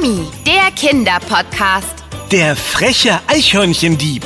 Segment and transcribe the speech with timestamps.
[0.00, 1.94] Mami, der Kinderpodcast.
[2.30, 4.24] Der freche Eichhörnchendieb.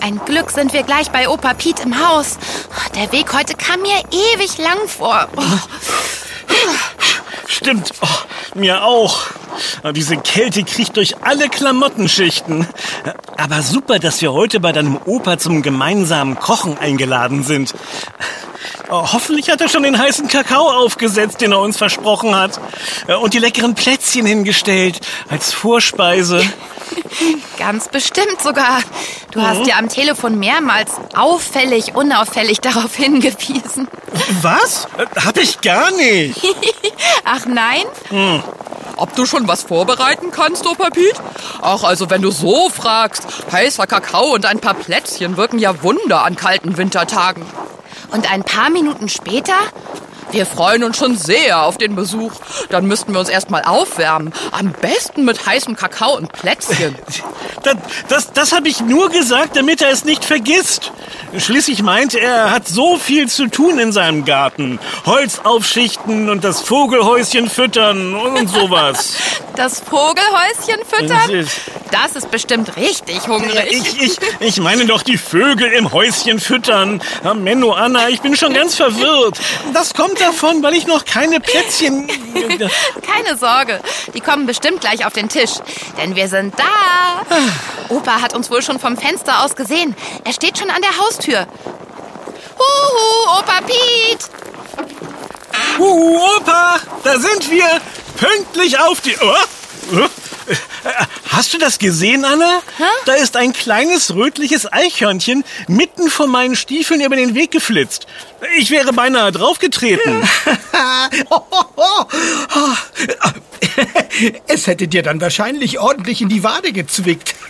[0.00, 2.38] Ein Glück sind wir gleich bei Opa Piet im Haus.
[2.94, 5.28] Der Weg heute kam mir ewig lang vor.
[5.36, 6.07] Oh.
[7.68, 9.24] Stimmt, oh, mir auch.
[9.94, 12.66] Diese Kälte kriecht durch alle Klamottenschichten.
[13.36, 17.74] Aber super, dass wir heute bei deinem Opa zum gemeinsamen Kochen eingeladen sind.
[18.88, 22.58] Oh, hoffentlich hat er schon den heißen Kakao aufgesetzt, den er uns versprochen hat.
[23.20, 26.42] Und die leckeren Plätzchen hingestellt als Vorspeise.
[27.58, 28.78] Ganz bestimmt sogar.
[29.32, 33.88] Du hast ja am Telefon mehrmals auffällig, unauffällig darauf hingewiesen.
[34.42, 34.86] Was?
[35.24, 36.40] Hab ich gar nicht.
[37.24, 37.84] Ach nein?
[38.10, 38.42] Hm.
[38.96, 41.14] Ob du schon was vorbereiten kannst, Opa Piet?
[41.62, 46.24] Ach, also wenn du so fragst, heißer Kakao und ein paar Plätzchen wirken ja Wunder
[46.24, 47.44] an kalten Wintertagen.
[48.10, 49.54] Und ein paar Minuten später
[50.30, 52.32] wir freuen uns schon sehr auf den Besuch.
[52.70, 54.32] Dann müssten wir uns erstmal aufwärmen.
[54.52, 56.96] Am besten mit heißem Kakao und Plätzchen.
[57.64, 57.76] Das,
[58.08, 60.92] das, das habe ich nur gesagt, damit er es nicht vergisst.
[61.36, 64.78] Schließlich meint er, er hat so viel zu tun in seinem Garten.
[65.06, 69.16] Holz aufschichten und das Vogelhäuschen füttern und sowas.
[69.56, 71.48] Das Vogelhäuschen füttern?
[71.90, 73.70] Das ist bestimmt richtig hungrig.
[73.70, 77.02] Ich, ich, ich meine doch die Vögel im Häuschen füttern.
[77.34, 79.38] Menno, Anna, ich bin schon ganz verwirrt.
[79.72, 82.08] Das kommt davon, weil ich noch keine Plätzchen...
[83.06, 83.80] keine Sorge,
[84.14, 85.52] die kommen bestimmt gleich auf den Tisch.
[85.96, 87.24] Denn wir sind da.
[87.88, 89.94] Opa hat uns wohl schon vom Fenster aus gesehen.
[90.24, 91.46] Er steht schon an der Haustür.
[92.58, 94.18] Huhu, Opa Piet!
[95.78, 97.66] Huhu, Opa, da sind wir.
[98.16, 99.16] Pünktlich auf die...
[99.20, 100.08] Oh?
[101.30, 102.62] Hast du das gesehen, Anna?
[102.78, 102.84] Hä?
[103.06, 108.06] Da ist ein kleines rötliches Eichhörnchen mitten vor meinen Stiefeln über den Weg geflitzt.
[108.56, 110.22] Ich wäre beinahe draufgetreten.
[114.46, 117.34] es hätte dir dann wahrscheinlich ordentlich in die Wade gezwickt.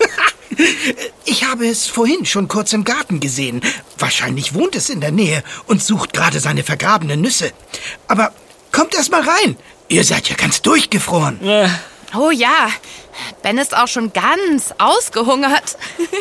[1.25, 3.61] Ich habe es vorhin schon kurz im Garten gesehen.
[3.97, 7.53] Wahrscheinlich wohnt es in der Nähe und sucht gerade seine vergrabenen Nüsse.
[8.09, 8.33] Aber
[8.73, 9.57] kommt erst mal rein.
[9.89, 11.41] Ihr seid ja ganz durchgefroren.
[11.47, 11.69] Äh.
[12.17, 12.71] Oh ja,
[13.43, 15.77] Ben ist auch schon ganz ausgehungert.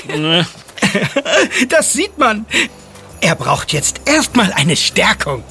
[1.70, 2.46] das sieht man.
[3.22, 5.44] Er braucht jetzt erstmal eine Stärkung.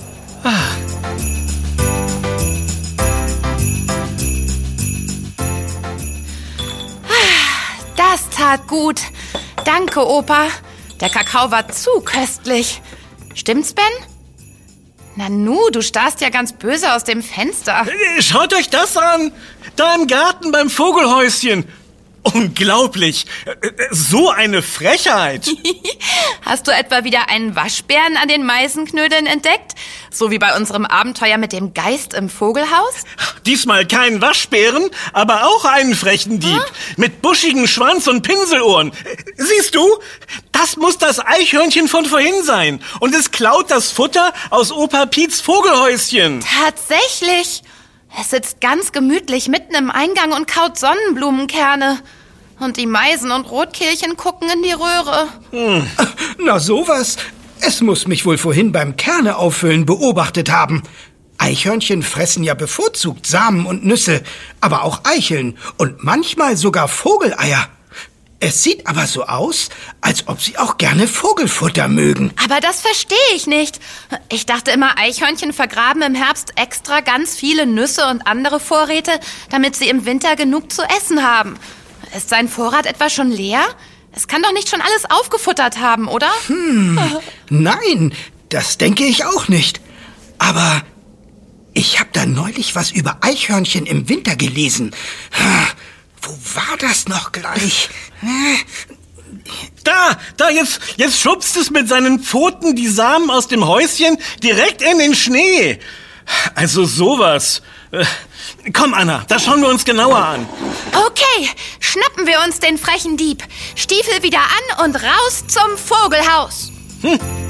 [7.97, 9.01] Das tat gut.
[9.65, 10.49] Danke, Opa.
[11.01, 12.83] Der Kakao war zu köstlich.
[13.35, 13.85] Stimmt's, Ben?
[15.17, 17.87] Nanu, du starrst ja ganz böse aus dem Fenster.
[18.21, 19.33] Schaut euch das an!
[19.77, 21.67] Da im Garten beim Vogelhäuschen.
[22.23, 23.27] Unglaublich!
[23.91, 25.49] So eine Frechheit!
[26.43, 29.75] Hast du etwa wieder einen Waschbären an den Meisenknödeln entdeckt?
[30.11, 33.05] So wie bei unserem Abenteuer mit dem Geist im Vogelhaus?
[33.45, 36.51] Diesmal keinen Waschbären, aber auch einen frechen Dieb.
[36.51, 36.63] Hm?
[36.97, 38.93] Mit buschigem Schwanz und Pinselohren.
[39.37, 39.87] Siehst du?
[40.53, 42.83] Das muss das Eichhörnchen von vorhin sein.
[42.99, 46.41] Und es klaut das Futter aus Opa Piets Vogelhäuschen.
[46.41, 47.63] Tatsächlich.
[48.19, 51.99] Es sitzt ganz gemütlich mitten im Eingang und kaut Sonnenblumenkerne.
[52.59, 55.29] Und die Meisen und Rotkehlchen gucken in die Röhre.
[55.51, 55.87] Hm.
[56.39, 57.19] Na sowas.
[57.61, 60.83] Es muss mich wohl vorhin beim Kerne auffüllen beobachtet haben.
[61.39, 64.23] Eichhörnchen fressen ja bevorzugt Samen und Nüsse,
[64.61, 67.69] aber auch Eicheln und manchmal sogar Vogeleier.
[68.39, 69.71] Es sieht aber so aus,
[70.03, 72.33] als ob sie auch gerne Vogelfutter mögen.
[72.45, 73.81] Aber das verstehe ich nicht.
[74.31, 79.19] Ich dachte immer, Eichhörnchen vergraben im Herbst extra ganz viele Nüsse und andere Vorräte,
[79.51, 81.57] damit sie im Winter genug zu essen haben.
[82.15, 83.65] Ist sein Vorrat etwa schon leer?
[84.13, 86.31] Es kann doch nicht schon alles aufgefuttert haben, oder?
[86.47, 86.99] Hm,
[87.49, 88.15] nein,
[88.51, 89.81] das denke ich auch nicht.
[90.39, 90.83] Aber
[91.73, 94.95] ich habe da neulich was über Eichhörnchen im Winter gelesen.
[96.27, 97.89] Wo war das noch gleich?
[99.85, 104.83] Da, da, jetzt, jetzt schubst es mit seinen Pfoten die Samen aus dem Häuschen direkt
[104.83, 105.79] in den Schnee.
[106.57, 107.63] Also sowas.
[107.93, 108.05] Äh,
[108.73, 110.49] komm, Anna, das schauen wir uns genauer an.
[110.93, 113.45] Okay, schnappen wir uns den frechen Dieb.
[113.77, 116.73] Stiefel wieder an und raus zum Vogelhaus.
[117.03, 117.46] Hm.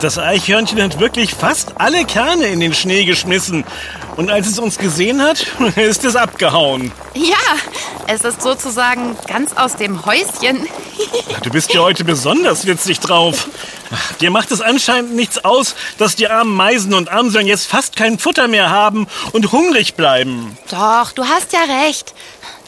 [0.00, 3.64] Das Eichhörnchen hat wirklich fast alle Kerne in den Schnee geschmissen.
[4.16, 5.46] Und als es uns gesehen hat,
[5.76, 6.92] ist es abgehauen.
[7.14, 7.36] Ja,
[8.06, 10.66] es ist sozusagen ganz aus dem Häuschen.
[11.42, 13.48] Du bist ja heute besonders witzig drauf.
[14.20, 18.18] Dir macht es anscheinend nichts aus, dass die armen Meisen und Amseln jetzt fast kein
[18.18, 20.58] Futter mehr haben und hungrig bleiben.
[20.70, 22.12] Doch, du hast ja recht.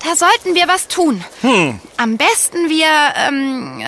[0.03, 1.23] Da sollten wir was tun.
[1.43, 1.79] Hm.
[1.99, 2.87] Am besten wir,
[3.17, 3.85] ähm,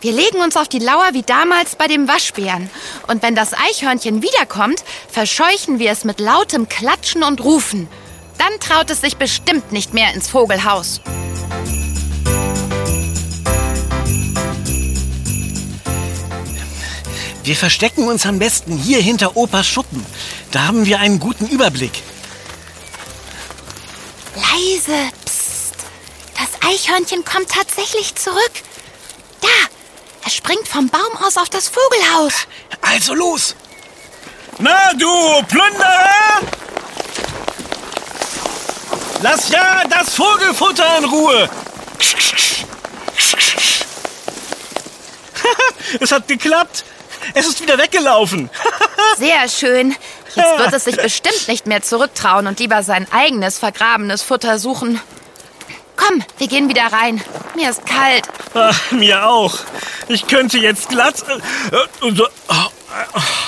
[0.00, 2.70] wir legen uns auf die Lauer wie damals bei dem Waschbären.
[3.06, 7.86] Und wenn das Eichhörnchen wiederkommt, verscheuchen wir es mit lautem Klatschen und Rufen.
[8.38, 11.02] Dann traut es sich bestimmt nicht mehr ins Vogelhaus.
[17.44, 20.04] Wir verstecken uns am besten hier hinter Opas Schuppen.
[20.52, 22.02] Da haben wir einen guten Überblick.
[24.34, 25.12] Leise,
[26.72, 28.52] Eichhörnchen kommt tatsächlich zurück.
[29.42, 29.48] Da,
[30.24, 32.46] er springt vom Baum aus auf das Vogelhaus.
[32.80, 33.54] Also los.
[34.58, 36.40] Na du, Plünderer!
[39.20, 41.50] Lass ja das Vogelfutter in Ruhe.
[46.00, 46.84] es hat geklappt.
[47.34, 48.48] Es ist wieder weggelaufen.
[49.18, 49.94] Sehr schön.
[50.34, 55.00] Jetzt wird es sich bestimmt nicht mehr zurücktrauen und lieber sein eigenes vergrabenes Futter suchen.
[56.02, 57.22] Komm, wir gehen wieder rein.
[57.54, 58.24] Mir ist kalt.
[58.54, 59.54] Ach, mir auch.
[60.08, 61.22] Ich könnte jetzt glatt.
[61.28, 62.12] Äh,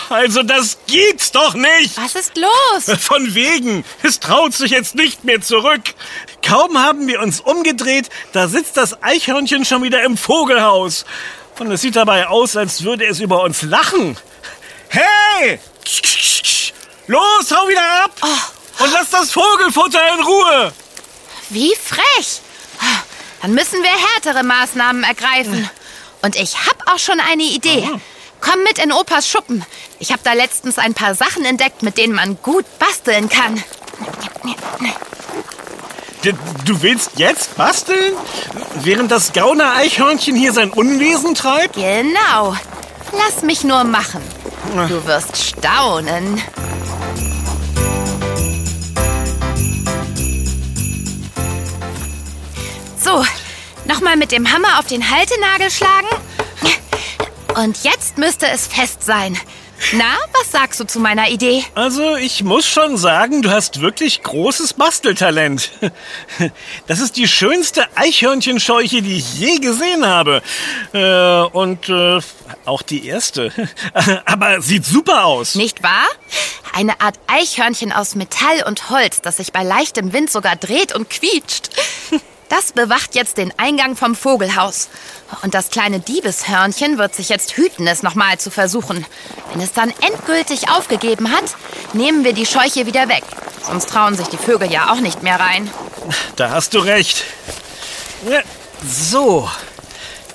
[0.09, 1.97] also das gibt's doch nicht.
[1.97, 2.99] Was ist los?
[3.01, 3.85] Von wegen.
[4.03, 5.83] Es traut sich jetzt nicht mehr zurück.
[6.43, 11.05] Kaum haben wir uns umgedreht, da sitzt das Eichhörnchen schon wieder im Vogelhaus.
[11.59, 14.17] Und es sieht dabei aus, als würde es über uns lachen.
[14.89, 15.59] Hey!
[17.07, 18.13] Los, hau wieder ab!
[18.23, 18.85] Oh.
[18.85, 20.73] Und lass das Vogelfutter in Ruhe!
[21.51, 22.41] Wie frech!
[23.45, 25.69] Dann müssen wir härtere Maßnahmen ergreifen.
[26.23, 27.87] Und ich hab auch schon eine Idee.
[28.41, 29.67] Komm mit in Opas Schuppen.
[29.99, 33.63] Ich habe da letztens ein paar Sachen entdeckt, mit denen man gut basteln kann.
[36.65, 38.15] Du willst jetzt basteln?
[38.77, 41.75] Während das Gauner-Eichhörnchen hier sein Unwesen treibt?
[41.75, 42.57] Genau.
[43.13, 44.23] Lass mich nur machen.
[44.89, 46.43] Du wirst staunen.
[54.05, 56.09] Nochmal mit dem Hammer auf den Haltenagel schlagen.
[57.57, 59.39] Und jetzt müsste es fest sein.
[59.93, 61.65] Na, was sagst du zu meiner Idee?
[61.75, 65.71] Also, ich muss schon sagen, du hast wirklich großes Basteltalent.
[66.87, 70.43] Das ist die schönste Eichhörnchenscheuche, die ich je gesehen habe.
[70.93, 72.21] Äh, und äh,
[72.67, 73.53] auch die erste.
[74.27, 75.55] Aber sieht super aus.
[75.55, 76.07] Nicht wahr?
[76.75, 81.09] Eine Art Eichhörnchen aus Metall und Holz, das sich bei leichtem Wind sogar dreht und
[81.09, 81.71] quietscht.
[82.49, 84.89] Das bewacht jetzt den Eingang vom Vogelhaus.
[85.43, 89.05] Und das kleine Diebeshörnchen wird sich jetzt hüten, es nochmal zu versuchen.
[89.53, 91.57] Wenn es dann endgültig aufgegeben hat,
[91.93, 93.25] nehmen wir die Scheuche wieder weg.
[93.67, 95.71] Sonst trauen sich die Vögel ja auch nicht mehr rein.
[96.37, 97.25] Da hast du recht.
[98.87, 99.49] So,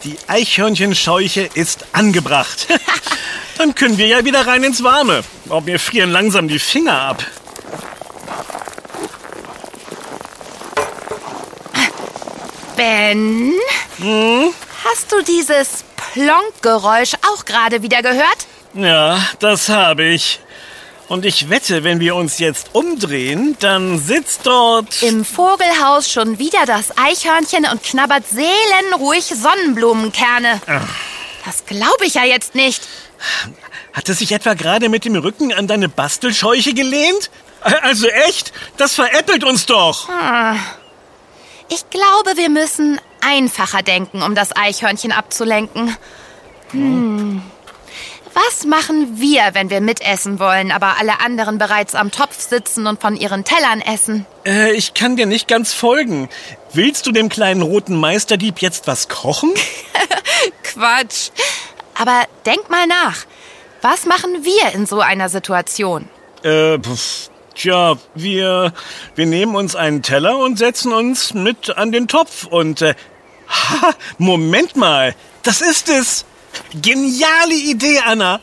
[0.03, 2.67] die Eichhörnchenscheuche ist angebracht.
[3.57, 5.23] Dann können wir ja wieder rein ins Warme.
[5.50, 7.25] Ob mir frieren langsam die Finger ab.
[12.79, 13.51] Ben?
[13.97, 14.53] Hm?
[14.85, 15.83] Hast du dieses
[16.13, 18.47] Plonk-Geräusch auch gerade wieder gehört?
[18.73, 20.39] Ja, das habe ich.
[21.09, 25.03] Und ich wette, wenn wir uns jetzt umdrehen, dann sitzt dort...
[25.03, 30.62] Im Vogelhaus schon wieder das Eichhörnchen und knabbert seelenruhig Sonnenblumenkerne.
[30.65, 30.88] Ach.
[31.43, 32.88] Das glaube ich ja jetzt nicht.
[33.91, 37.29] Hat es sich etwa gerade mit dem Rücken an deine Bastelscheuche gelehnt?
[37.59, 38.53] Also echt?
[38.77, 40.07] Das veräppelt uns doch.
[40.07, 40.57] Hm.
[41.69, 45.95] Ich glaube, wir müssen einfacher denken, um das Eichhörnchen abzulenken.
[46.71, 47.41] Hm.
[48.33, 53.01] Was machen wir, wenn wir mitessen wollen, aber alle anderen bereits am Topf sitzen und
[53.01, 54.25] von ihren Tellern essen?
[54.45, 56.29] Äh, ich kann dir nicht ganz folgen.
[56.73, 59.53] Willst du dem kleinen roten Meisterdieb jetzt was kochen?
[60.63, 61.31] Quatsch.
[61.95, 63.25] Aber denk mal nach.
[63.81, 66.07] Was machen wir in so einer Situation?
[66.43, 67.29] Äh, pff,
[67.60, 68.72] Tja, wir,
[69.16, 72.96] wir nehmen uns einen Teller und setzen uns mit an den Topf und, äh,
[73.50, 75.13] ha, Moment mal,
[75.44, 76.24] das ist es.
[76.82, 78.39] Geniale Idee, Anna.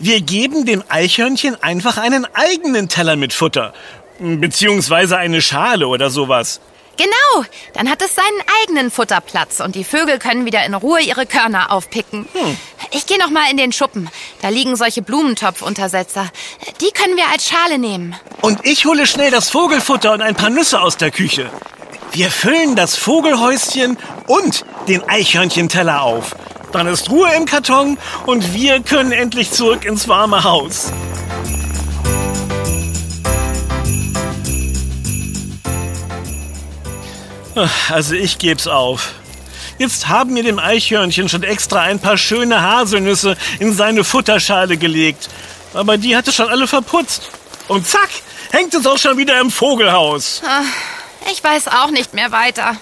[0.00, 3.74] Wir geben dem Eichhörnchen einfach einen eigenen Teller mit Futter.
[4.18, 6.62] Beziehungsweise eine Schale oder sowas.
[6.96, 8.26] Genau, dann hat es seinen
[8.62, 12.28] eigenen Futterplatz und die Vögel können wieder in Ruhe ihre Körner aufpicken.
[12.32, 12.56] Hm.
[12.92, 14.08] Ich gehe noch mal in den Schuppen.
[14.42, 16.30] Da liegen solche Blumentopfuntersetzer.
[16.80, 18.14] Die können wir als Schale nehmen.
[18.42, 21.50] Und ich hole schnell das Vogelfutter und ein paar Nüsse aus der Küche.
[22.12, 23.98] Wir füllen das Vogelhäuschen
[24.28, 26.36] und den Eichhörnchenteller auf.
[26.70, 30.92] Dann ist Ruhe im Karton und wir können endlich zurück ins warme Haus.
[37.88, 39.12] Also ich geb's auf.
[39.78, 45.28] Jetzt haben wir dem Eichhörnchen schon extra ein paar schöne Haselnüsse in seine Futterschale gelegt.
[45.72, 47.30] Aber die hatte schon alle verputzt.
[47.68, 48.08] Und zack,
[48.50, 50.42] hängt es auch schon wieder im Vogelhaus.
[50.46, 50.62] Ah,
[51.30, 52.76] ich weiß auch nicht mehr weiter.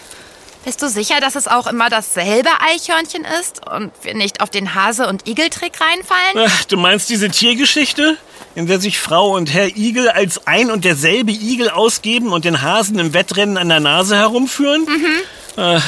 [0.65, 4.75] Bist du sicher, dass es auch immer dasselbe Eichhörnchen ist und wir nicht auf den
[4.75, 6.49] Hase- und Igeltrick reinfallen?
[6.49, 8.17] Ach, du meinst diese Tiergeschichte,
[8.55, 12.63] in der sich Frau und Herr Igel als ein und derselbe Igel ausgeben und den
[12.63, 14.87] Hasen im Wettrennen an der Nase herumführen?
[14.87, 15.61] Mhm.
[15.63, 15.81] Äh,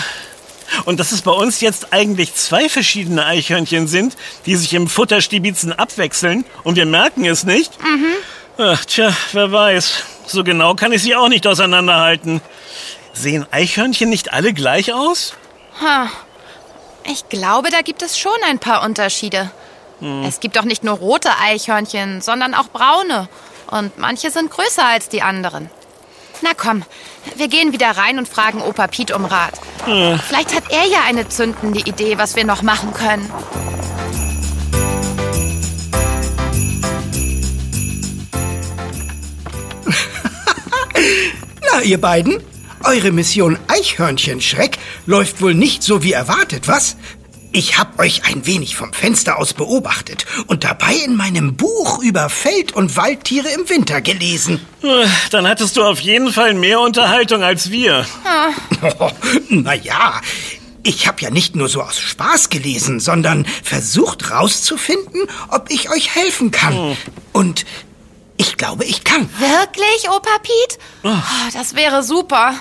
[0.86, 4.16] und dass es bei uns jetzt eigentlich zwei verschiedene Eichhörnchen sind,
[4.46, 7.72] die sich im Futterstibitzen abwechseln und wir merken es nicht?
[7.80, 8.14] Mhm.
[8.58, 10.02] Ach, tja, wer weiß.
[10.26, 12.40] So genau kann ich sie auch nicht auseinanderhalten.
[13.14, 15.34] Sehen Eichhörnchen nicht alle gleich aus?
[15.80, 16.10] Ha.
[17.10, 19.50] Ich glaube, da gibt es schon ein paar Unterschiede.
[20.00, 20.24] Hm.
[20.24, 23.28] Es gibt doch nicht nur rote Eichhörnchen, sondern auch braune.
[23.70, 25.70] Und manche sind größer als die anderen.
[26.42, 26.82] Na komm,
[27.36, 29.54] wir gehen wieder rein und fragen Opa Piet um Rat.
[29.84, 30.18] Hm.
[30.26, 33.30] Vielleicht hat er ja eine zündende Idee, was wir noch machen können.
[41.72, 42.42] Na, ihr beiden,
[42.84, 46.96] eure Mission Eichhörnchenschreck läuft wohl nicht so wie erwartet, was?
[47.52, 52.28] Ich hab euch ein wenig vom Fenster aus beobachtet und dabei in meinem Buch über
[52.28, 54.60] Feld- und Waldtiere im Winter gelesen.
[54.82, 58.06] Äh, dann hattest du auf jeden Fall mehr Unterhaltung als wir.
[58.24, 58.50] Ah.
[58.98, 59.10] Oh,
[59.48, 60.20] naja,
[60.82, 66.14] ich habe ja nicht nur so aus Spaß gelesen, sondern versucht rauszufinden, ob ich euch
[66.14, 66.74] helfen kann.
[66.74, 66.96] Hm.
[67.32, 67.64] Und
[68.36, 69.28] ich glaube, ich kann.
[69.38, 70.78] Wirklich, Opa Piet?
[71.02, 71.16] Oh.
[71.52, 72.54] Das wäre super.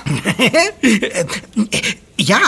[2.18, 2.40] ja,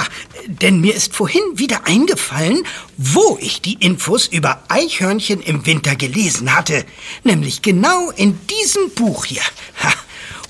[0.48, 2.65] denn mir ist vorhin wieder eingefallen,
[2.98, 6.86] wo ich die Infos über Eichhörnchen im Winter gelesen hatte.
[7.24, 9.41] Nämlich genau in diesem Buch hier.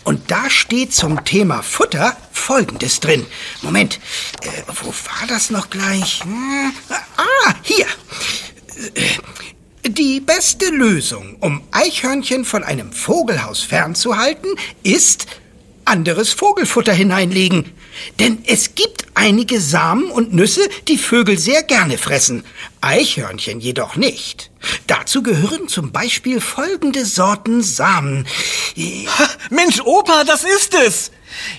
[0.04, 3.26] Und da steht zum Thema Futter Folgendes drin.
[3.64, 4.00] Moment,
[4.42, 6.22] äh, wo war das noch gleich?
[6.24, 6.74] Hm,
[7.18, 7.88] ah, hier.
[9.98, 14.50] Die beste Lösung, um Eichhörnchen von einem Vogelhaus fernzuhalten,
[14.84, 15.26] ist
[15.86, 17.72] anderes Vogelfutter hineinlegen.
[18.20, 22.44] Denn es gibt einige Samen und Nüsse, die Vögel sehr gerne fressen,
[22.82, 24.52] Eichhörnchen jedoch nicht.
[24.88, 28.28] Dazu gehören zum Beispiel folgende Sorten Samen.
[29.50, 31.12] Mensch, Opa, das ist es!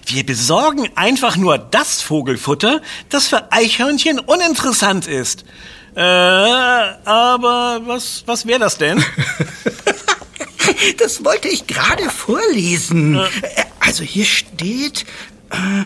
[0.05, 5.47] Wir besorgen einfach nur das Vogelfutter, das für Eichhörnchen uninteressant ist.
[5.97, 9.03] Äh, aber was, was wäre das denn?
[10.99, 13.15] das wollte ich gerade vorlesen.
[13.15, 13.29] Ja.
[13.81, 15.07] Also hier steht,
[15.51, 15.85] äh,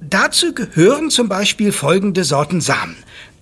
[0.00, 2.96] dazu gehören zum Beispiel folgende Sorten Samen.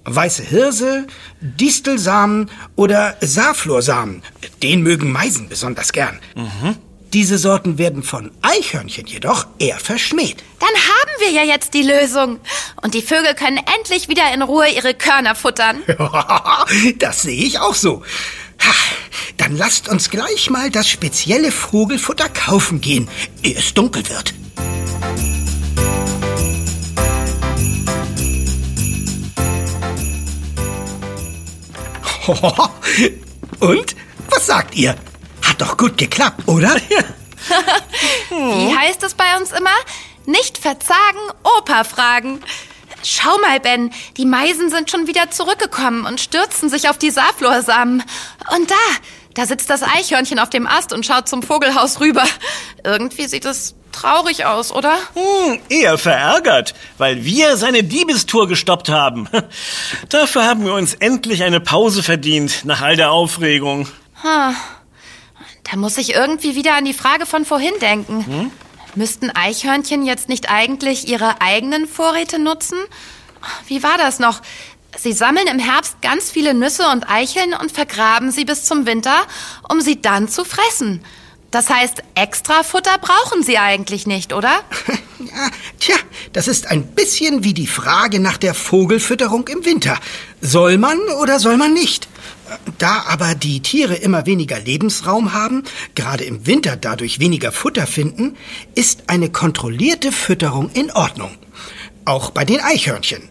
[0.05, 1.07] Weiße Hirse,
[1.41, 4.23] Distelsamen oder Saarflorsamen.
[4.63, 6.19] Den mögen Meisen besonders gern.
[6.35, 6.77] Mhm.
[7.15, 10.45] Diese Sorten werden von Eichhörnchen jedoch eher verschmäht.
[10.61, 12.39] Dann haben wir ja jetzt die Lösung.
[12.83, 15.83] Und die Vögel können endlich wieder in Ruhe ihre Körner futtern.
[16.99, 18.03] das sehe ich auch so.
[19.39, 23.09] Dann lasst uns gleich mal das spezielle Vogelfutter kaufen gehen,
[23.43, 24.35] ehe es dunkel wird.
[33.61, 33.97] Und?
[34.31, 34.95] Was sagt ihr?
[35.59, 36.71] Hat doch gut geklappt, oder?
[38.31, 39.75] Wie heißt es bei uns immer?
[40.25, 42.41] Nicht verzagen, Opa fragen.
[43.03, 48.05] Schau mal, Ben, die Meisen sind schon wieder zurückgekommen und stürzen sich auf die Saarflorsamen.
[48.57, 48.77] Und da,
[49.35, 52.25] da sitzt das Eichhörnchen auf dem Ast und schaut zum Vogelhaus rüber.
[52.85, 54.95] Irgendwie sieht es traurig aus, oder?
[55.15, 59.29] Hm, eher verärgert, weil wir seine Diebestour gestoppt haben.
[60.09, 63.89] Dafür haben wir uns endlich eine Pause verdient, nach all der Aufregung.
[64.23, 64.55] Ha.
[65.71, 68.25] Da muss ich irgendwie wieder an die Frage von vorhin denken.
[68.25, 68.51] Hm?
[68.95, 72.79] Müssten Eichhörnchen jetzt nicht eigentlich ihre eigenen Vorräte nutzen?
[73.67, 74.41] Wie war das noch?
[74.97, 79.15] Sie sammeln im Herbst ganz viele Nüsse und Eicheln und vergraben sie bis zum Winter,
[79.69, 81.05] um sie dann zu fressen.
[81.51, 84.51] Das heißt, extra Futter brauchen sie eigentlich nicht, oder?
[85.19, 85.97] Ja, tja,
[86.33, 89.99] das ist ein bisschen wie die Frage nach der Vogelfütterung im Winter.
[90.41, 92.09] Soll man oder soll man nicht?
[92.79, 95.65] Da aber die Tiere immer weniger Lebensraum haben,
[95.95, 98.37] gerade im Winter dadurch weniger Futter finden,
[98.75, 101.31] ist eine kontrollierte Fütterung in Ordnung.
[102.05, 103.23] Auch bei den Eichhörnchen.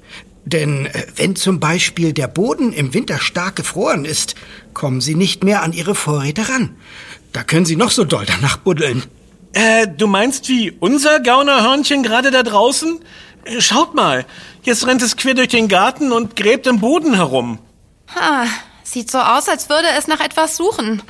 [0.46, 4.36] Denn äh, wenn zum Beispiel der Boden im Winter stark gefroren ist,
[4.74, 6.76] kommen sie nicht mehr an ihre Vorräte ran.
[7.34, 9.04] Da können sie noch so doll danach buddeln.
[9.54, 13.00] Äh, du meinst wie unser Gaunerhörnchen gerade da draußen?
[13.44, 14.26] Äh, schaut mal,
[14.64, 17.60] jetzt rennt es quer durch den Garten und gräbt im Boden herum.
[18.16, 18.46] Ha,
[18.98, 21.04] Sieht so aus, als würde es nach etwas suchen.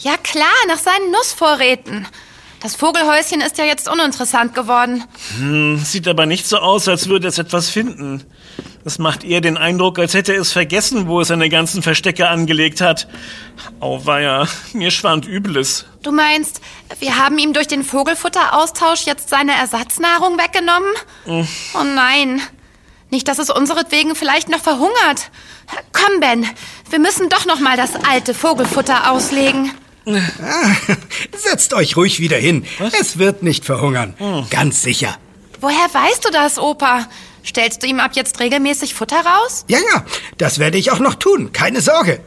[0.00, 2.08] Ja klar, nach seinen Nussvorräten.
[2.60, 5.04] Das Vogelhäuschen ist ja jetzt uninteressant geworden.
[5.36, 8.24] Hm, sieht aber nicht so aus, als würde es etwas finden.
[8.82, 12.80] Das macht eher den Eindruck, als hätte es vergessen, wo es seine ganzen Verstecke angelegt
[12.80, 13.06] hat.
[13.78, 15.84] Auweia, mir schwant Übles.
[16.02, 16.60] Du meinst,
[16.98, 20.90] wir haben ihm durch den Vogelfutteraustausch jetzt seine Ersatznahrung weggenommen?
[21.74, 22.42] Oh nein.
[23.10, 25.30] Nicht, dass es unseretwegen vielleicht noch verhungert.
[25.92, 26.46] Komm, Ben,
[26.90, 29.72] wir müssen doch noch mal das alte Vogelfutter auslegen.
[30.06, 30.72] Ah,
[31.36, 32.64] setzt euch ruhig wieder hin.
[32.98, 34.14] Es wird nicht verhungern.
[34.50, 35.16] Ganz sicher.
[35.60, 37.06] Woher weißt du das, Opa?
[37.44, 39.64] Stellst du ihm ab jetzt regelmäßig Futter raus?
[39.68, 40.04] Ja, ja,
[40.38, 41.52] das werde ich auch noch tun.
[41.52, 42.20] Keine Sorge.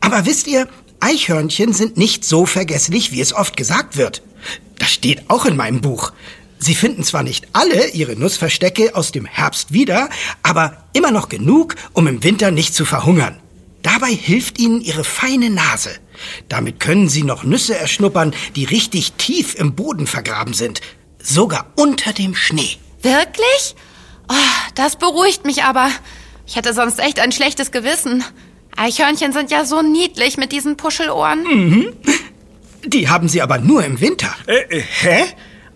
[0.00, 0.68] Aber wisst ihr,
[1.00, 4.22] Eichhörnchen sind nicht so vergesslich, wie es oft gesagt wird.
[4.78, 6.12] Das steht auch in meinem Buch.
[6.58, 10.08] Sie finden zwar nicht alle ihre Nussverstecke aus dem Herbst wieder,
[10.42, 13.38] aber immer noch genug, um im Winter nicht zu verhungern.
[13.82, 15.90] Dabei hilft ihnen ihre feine Nase.
[16.48, 20.80] Damit können sie noch Nüsse erschnuppern, die richtig tief im Boden vergraben sind.
[21.22, 22.76] Sogar unter dem Schnee.
[23.02, 23.76] Wirklich?
[24.28, 24.34] Oh,
[24.74, 25.90] das beruhigt mich aber.
[26.46, 28.24] Ich hätte sonst echt ein schlechtes Gewissen.
[28.76, 31.94] Eichhörnchen sind ja so niedlich mit diesen Puschelohren.
[32.84, 34.34] Die haben sie aber nur im Winter.
[34.46, 35.24] Äh, äh, hä?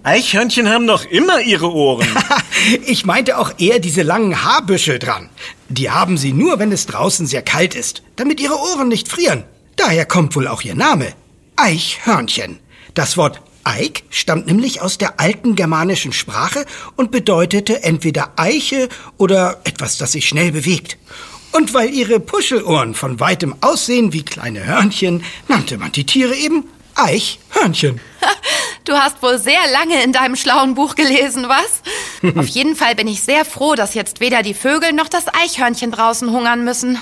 [0.04, 2.06] Eichhörnchen haben doch immer ihre Ohren.
[2.86, 5.30] Ich meinte auch eher diese langen Haarbüschel dran.
[5.68, 9.42] Die haben sie nur, wenn es draußen sehr kalt ist, damit ihre Ohren nicht frieren.
[9.74, 11.12] Daher kommt wohl auch ihr Name.
[11.56, 12.60] Eichhörnchen.
[12.94, 19.60] Das Wort Eik stammt nämlich aus der alten germanischen Sprache und bedeutete entweder Eiche oder
[19.64, 20.98] etwas, das sich schnell bewegt.
[21.50, 26.64] Und weil ihre Puschelohren von weitem aussehen wie kleine Hörnchen, nannte man die Tiere eben
[26.94, 28.00] Eichhörnchen.
[28.84, 32.34] Du hast wohl sehr lange in deinem schlauen Buch gelesen, was?
[32.36, 35.92] Auf jeden Fall bin ich sehr froh, dass jetzt weder die Vögel noch das Eichhörnchen
[35.92, 36.98] draußen hungern müssen.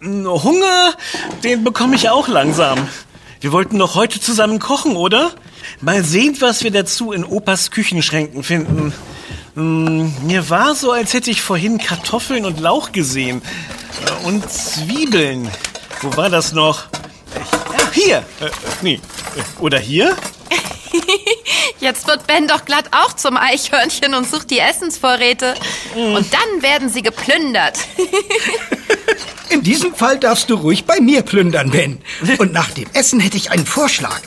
[0.00, 0.94] Hunger,
[1.42, 2.86] den bekomme ich auch langsam.
[3.40, 5.32] Wir wollten doch heute zusammen kochen, oder?
[5.80, 8.92] Mal sehen, was wir dazu in Opas Küchenschränken finden.
[9.56, 13.42] Hm, mir war so, als hätte ich vorhin Kartoffeln und Lauch gesehen.
[14.24, 15.50] Und Zwiebeln.
[16.02, 16.84] Wo war das noch?
[17.92, 18.18] Hier.
[18.40, 18.50] Äh,
[18.82, 19.00] nee.
[19.58, 20.16] Oder hier?
[21.80, 25.54] Jetzt wird Ben doch glatt auch zum Eichhörnchen und sucht die Essensvorräte.
[25.94, 27.78] Und dann werden sie geplündert.
[29.50, 32.00] In diesem Fall darfst du ruhig bei mir plündern, Ben.
[32.38, 34.20] Und nach dem Essen hätte ich einen Vorschlag.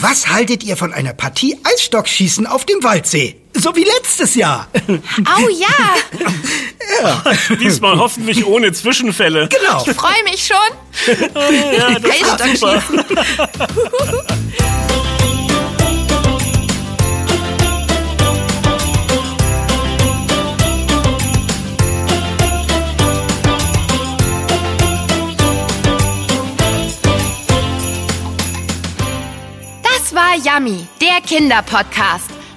[0.00, 3.36] Was haltet ihr von einer Partie Eisstockschießen auf dem Waldsee?
[3.54, 4.66] So wie letztes Jahr.
[5.24, 7.22] Au ja,
[7.60, 9.48] Diesmal hoffentlich ohne Zwischenfälle.
[9.48, 9.84] Genau.
[9.86, 10.56] ich freue mich schon.
[11.76, 12.82] Ja, das super.
[29.82, 32.33] Das war Yummy, der Kinderpodcast.